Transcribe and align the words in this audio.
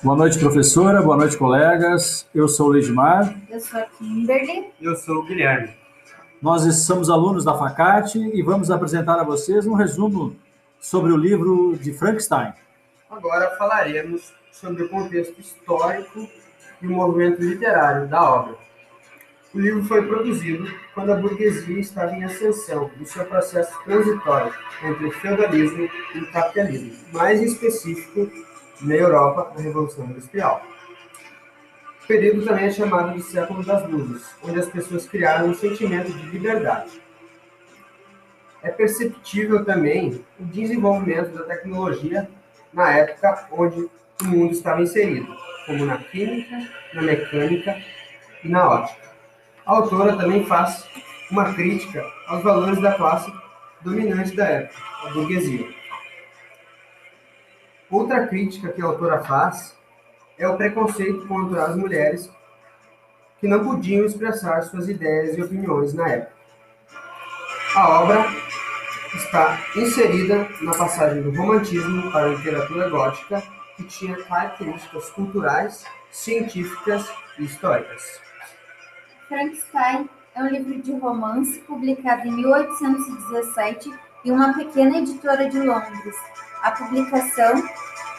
Boa 0.00 0.16
noite, 0.16 0.38
professora. 0.38 1.02
Boa 1.02 1.16
noite, 1.16 1.36
colegas. 1.36 2.24
Eu 2.32 2.46
sou 2.46 2.68
o 2.68 2.70
Leidmar. 2.70 3.34
Eu 3.50 3.58
sou 3.58 3.80
a 3.80 3.82
Kimberly. 3.82 4.72
Eu 4.80 4.94
sou 4.94 5.16
o 5.16 5.24
Guilherme. 5.24 5.70
Nós 6.40 6.62
somos 6.86 7.10
alunos 7.10 7.44
da 7.44 7.58
Facate 7.58 8.16
e 8.16 8.40
vamos 8.40 8.70
apresentar 8.70 9.18
a 9.18 9.24
vocês 9.24 9.66
um 9.66 9.74
resumo 9.74 10.36
sobre 10.78 11.10
o 11.10 11.16
livro 11.16 11.76
de 11.76 11.92
Frankenstein. 11.92 12.52
Agora 13.10 13.56
falaremos 13.58 14.32
sobre 14.52 14.84
o 14.84 14.88
contexto 14.88 15.40
histórico 15.40 16.28
e 16.80 16.86
o 16.86 16.90
movimento 16.92 17.42
literário 17.42 18.06
da 18.06 18.22
obra. 18.22 18.54
O 19.52 19.58
livro 19.58 19.82
foi 19.82 20.06
produzido 20.06 20.68
quando 20.94 21.10
a 21.10 21.16
burguesia 21.16 21.80
estava 21.80 22.12
em 22.12 22.22
ascensão 22.22 22.88
no 22.96 23.04
seu 23.04 23.24
processo 23.24 23.72
transitório 23.82 24.52
entre 24.80 25.06
o 25.06 25.10
feudalismo 25.10 25.88
e 26.14 26.18
o 26.20 26.30
capitalismo, 26.30 26.92
mais 27.12 27.42
em 27.42 27.46
específico 27.46 28.30
na 28.80 28.94
Europa 28.94 29.52
da 29.54 29.62
Revolução 29.62 30.04
Industrial. 30.04 30.62
O 32.02 32.06
período 32.06 32.44
também 32.44 32.66
é 32.66 32.70
chamado 32.70 33.14
de 33.14 33.22
século 33.22 33.62
das 33.62 33.88
luzes, 33.88 34.34
onde 34.42 34.58
as 34.58 34.68
pessoas 34.68 35.06
criaram 35.06 35.48
um 35.48 35.54
sentimento 35.54 36.10
de 36.10 36.30
liberdade. 36.30 37.02
É 38.62 38.70
perceptível 38.70 39.64
também 39.64 40.24
o 40.40 40.44
desenvolvimento 40.44 41.30
da 41.32 41.44
tecnologia 41.44 42.28
na 42.72 42.90
época 42.92 43.48
onde 43.52 43.88
o 44.22 44.24
mundo 44.24 44.52
estava 44.52 44.82
inserido, 44.82 45.32
como 45.66 45.84
na 45.84 45.98
química, 45.98 46.56
na 46.94 47.02
mecânica 47.02 47.76
e 48.42 48.48
na 48.48 48.68
ótica. 48.68 49.08
A 49.66 49.72
autora 49.72 50.16
também 50.16 50.44
faz 50.46 50.88
uma 51.30 51.52
crítica 51.52 52.02
aos 52.26 52.42
valores 52.42 52.80
da 52.80 52.94
classe 52.94 53.32
dominante 53.82 54.34
da 54.34 54.46
época, 54.46 54.80
a 55.04 55.10
burguesia. 55.10 55.68
Outra 57.90 58.26
crítica 58.26 58.68
que 58.70 58.82
a 58.82 58.84
autora 58.84 59.20
faz 59.20 59.76
é 60.38 60.46
o 60.46 60.56
preconceito 60.56 61.26
contra 61.26 61.64
as 61.64 61.76
mulheres 61.76 62.30
que 63.40 63.48
não 63.48 63.64
podiam 63.64 64.04
expressar 64.04 64.62
suas 64.62 64.88
ideias 64.88 65.36
e 65.36 65.42
opiniões 65.42 65.94
na 65.94 66.08
época. 66.08 66.32
A 67.74 68.00
obra 68.00 68.26
está 69.14 69.58
inserida 69.76 70.48
na 70.62 70.74
passagem 70.74 71.22
do 71.22 71.30
romantismo 71.30 72.10
para 72.12 72.26
a 72.26 72.28
literatura 72.28 72.88
gótica, 72.90 73.42
que 73.76 73.84
tinha 73.84 74.22
características 74.24 75.10
culturais, 75.10 75.84
científicas 76.10 77.10
e 77.38 77.44
históricas. 77.44 78.20
Frankenstein 79.28 80.08
é 80.34 80.42
um 80.42 80.48
livro 80.48 80.82
de 80.82 80.92
romance 80.98 81.60
publicado 81.60 82.26
em 82.26 82.32
1817 82.32 84.07
em 84.24 84.30
uma 84.30 84.52
pequena 84.54 84.98
editora 84.98 85.48
de 85.48 85.58
Londres, 85.58 86.16
a 86.62 86.72
publicação 86.72 87.62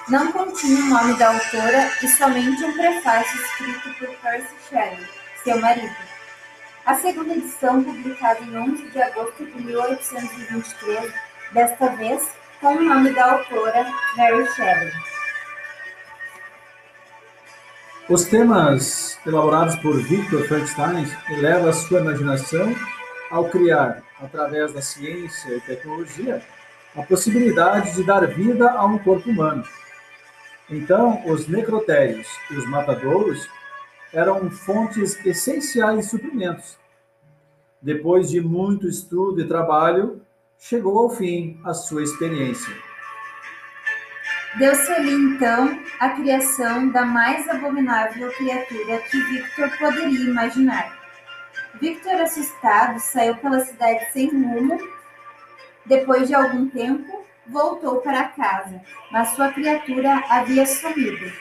não 0.08 0.32
continha 0.32 0.80
o 0.80 0.88
nome 0.88 1.14
da 1.18 1.28
autora 1.28 1.92
e 2.02 2.08
somente 2.08 2.64
um 2.64 2.74
prefácio 2.74 3.40
escrito 3.42 3.90
por 4.00 4.08
Percy 4.18 4.56
Shelley, 4.70 5.08
seu 5.44 5.60
marido. 5.60 5.96
A 6.86 6.96
segunda 6.96 7.34
edição, 7.34 7.84
publicada 7.84 8.40
em 8.42 8.58
11 8.58 8.90
de 8.90 9.02
agosto 9.02 9.46
de 9.46 9.62
1823, 9.62 11.14
desta 11.52 11.90
vez 11.90 12.28
com 12.60 12.76
o 12.76 12.82
nome 12.82 13.12
da 13.12 13.34
autora 13.34 13.86
Mary 14.18 14.48
Shelley. 14.54 14.92
Os 18.10 18.26
temas 18.26 19.20
elaborados 19.24 19.76
por 19.76 20.02
Victor 20.02 20.48
Frankenstein 20.48 21.06
elevam 21.30 21.70
a 21.70 21.74
sua 21.74 22.00
imaginação 22.00 22.74
ao 23.30 23.50
criar, 23.50 24.04
através 24.20 24.74
da 24.74 24.82
ciência 24.82 25.56
e 25.56 25.62
tecnologia, 25.62 26.42
a 26.96 27.04
possibilidade 27.04 27.94
de 27.94 28.04
dar 28.04 28.26
vida 28.28 28.72
a 28.72 28.86
um 28.86 28.98
corpo 28.98 29.30
humano. 29.30 29.64
Então, 30.70 31.24
os 31.26 31.48
necrotérios 31.48 32.28
e 32.52 32.56
os 32.56 32.70
matadouros 32.70 33.48
eram 34.14 34.50
fontes 34.50 35.24
essenciais 35.26 36.06
de 36.06 36.12
suprimentos. 36.12 36.78
Depois 37.82 38.30
de 38.30 38.42
muito 38.42 38.88
estudo 38.88 39.40
e 39.42 39.48
trabalho, 39.48 40.22
chegou 40.58 41.00
ao 41.00 41.10
fim 41.10 41.60
a 41.64 41.74
sua 41.74 42.04
experiência. 42.04 42.74
Deu-se 44.58 44.92
ali 44.92 45.14
então 45.14 45.80
a 46.00 46.10
criação 46.10 46.90
da 46.90 47.06
mais 47.06 47.48
abominável 47.48 48.32
criatura 48.32 48.98
que 49.10 49.22
Victor 49.22 49.70
poderia 49.78 50.22
imaginar. 50.22 50.99
Victor, 51.76 52.22
assustado, 52.22 53.00
saiu 53.00 53.36
pela 53.38 53.60
cidade 53.60 54.12
sem 54.12 54.30
rumo 54.30 54.80
depois 55.90 56.28
de 56.28 56.36
algum 56.36 56.70
tempo, 56.70 57.26
voltou 57.48 58.00
para 58.02 58.26
casa, 58.26 58.80
mas 59.12 59.30
sua 59.30 59.52
criatura 59.52 60.24
havia 60.30 60.66
sumido. 60.66 61.32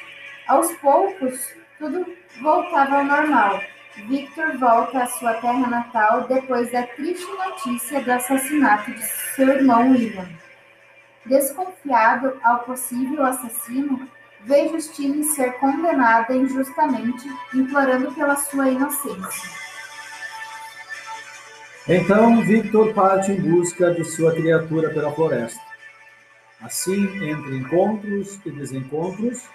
Aos 0.47 0.73
poucos, 0.77 1.55
tudo 1.79 2.07
voltava 2.41 2.97
ao 2.97 3.05
normal. 3.05 3.61
Victor 4.07 4.57
volta 4.57 5.03
à 5.03 5.07
sua 5.07 5.35
terra 5.35 5.67
natal 5.67 6.27
depois 6.29 6.73
da 6.73 6.85
triste 6.85 7.27
notícia 7.31 8.01
do 8.01 8.11
assassinato 8.11 8.91
de 8.91 9.03
seu 9.03 9.49
irmão 9.49 9.91
William. 9.91 10.27
Desconfiado 11.27 12.41
ao 12.43 12.61
possível 12.61 13.27
assassino, 13.27 14.09
vê 14.41 14.69
Justine 14.69 15.25
ser 15.25 15.59
condenada 15.59 16.35
injustamente, 16.35 17.29
implorando 17.53 18.13
pela 18.13 18.37
sua 18.37 18.71
inocência. 18.71 19.51
Então 21.89 22.43
Victor 22.43 22.93
parte 22.93 23.33
em 23.33 23.41
busca 23.41 23.91
de 23.95 24.05
sua 24.05 24.35
criatura 24.35 24.91
pela 24.91 25.11
floresta. 25.11 25.59
Assim, 26.61 27.07
entre 27.31 27.57
encontros 27.57 28.39
e 28.45 28.51
desencontros, 28.51 29.49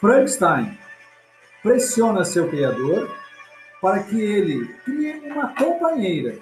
Frankenstein 0.00 0.78
pressiona 1.62 2.24
seu 2.24 2.48
criador 2.48 3.14
para 3.82 4.02
que 4.02 4.18
ele 4.18 4.66
crie 4.82 5.20
uma 5.30 5.54
companheira, 5.54 6.38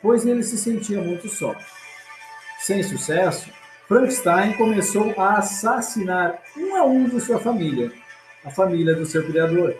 pois 0.00 0.24
ele 0.24 0.42
se 0.42 0.56
sentia 0.56 1.02
muito 1.02 1.28
só. 1.28 1.54
Sem 2.60 2.82
sucesso, 2.82 3.50
Frankenstein 3.86 4.54
começou 4.54 5.12
a 5.18 5.34
assassinar 5.34 6.38
um 6.56 6.76
a 6.76 6.84
um 6.84 7.06
de 7.10 7.20
sua 7.20 7.38
família, 7.38 7.92
a 8.42 8.50
família 8.50 8.94
do 8.94 9.04
seu 9.04 9.22
criador. 9.26 9.76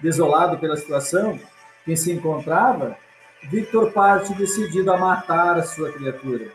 Desolado 0.00 0.58
pela 0.58 0.76
situação 0.76 1.32
em 1.32 1.40
que 1.84 1.96
se 1.96 2.12
encontrava, 2.12 2.96
Victor 3.48 3.92
parte 3.92 4.34
decidido 4.34 4.92
a 4.92 4.98
matar 4.98 5.56
a 5.56 5.62
sua 5.62 5.92
criatura. 5.92 6.50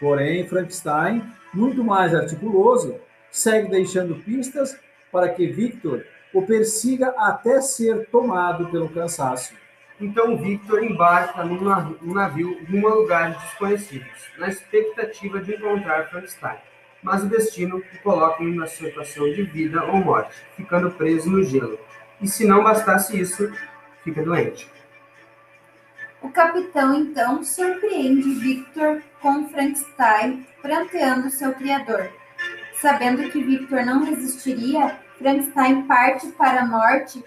Porém, 0.00 0.46
Frankenstein, 0.48 1.22
muito 1.52 1.84
mais 1.84 2.14
articuloso, 2.14 2.96
segue 3.30 3.68
deixando 3.68 4.16
pistas 4.16 4.76
para 5.12 5.28
que 5.28 5.46
Victor 5.46 6.04
o 6.32 6.42
persiga 6.42 7.14
até 7.16 7.60
ser 7.60 8.06
tomado 8.06 8.66
pelo 8.66 8.88
cansaço. 8.88 9.54
Então 10.00 10.36
Victor 10.36 10.82
embarca 10.82 11.44
num 11.44 12.12
navio 12.12 12.58
rumo 12.68 12.88
a 12.88 12.94
lugares 12.94 13.40
desconhecidos, 13.40 14.28
na 14.36 14.48
expectativa 14.48 15.40
de 15.40 15.54
encontrar 15.54 16.08
Frankenstein. 16.08 16.58
Mas 17.00 17.22
o 17.22 17.28
destino 17.28 17.78
o 17.78 18.02
coloca 18.02 18.42
em 18.42 18.52
uma 18.52 18.66
situação 18.66 19.24
de 19.32 19.42
vida 19.44 19.84
ou 19.84 19.98
morte, 19.98 20.34
ficando 20.56 20.90
preso 20.90 21.30
no 21.30 21.44
gelo. 21.44 21.78
E 22.20 22.26
se 22.26 22.44
não 22.44 22.64
bastasse 22.64 23.18
isso, 23.18 23.52
fica 24.02 24.22
doente. 24.22 24.68
O 26.24 26.30
capitão 26.30 26.94
então 26.94 27.44
surpreende 27.44 28.36
Victor 28.36 29.02
com 29.20 29.46
Frankenstein 29.46 30.46
pranteando 30.62 31.28
seu 31.28 31.52
criador. 31.52 32.10
Sabendo 32.80 33.30
que 33.30 33.44
Victor 33.44 33.84
não 33.84 34.02
resistiria, 34.04 34.98
Frankenstein 35.18 35.82
parte 35.82 36.26
para 36.28 36.62
a 36.62 36.66
morte 36.66 37.22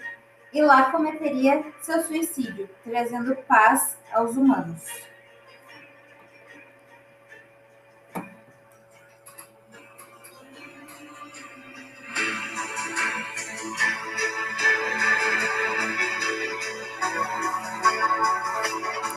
e 0.52 0.60
lá 0.60 0.90
cometeria 0.90 1.64
seu 1.80 2.02
suicídio, 2.02 2.68
trazendo 2.82 3.36
paz 3.46 3.96
aos 4.12 4.36
humanos. 4.36 4.82